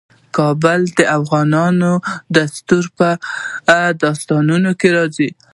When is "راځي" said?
4.95-5.29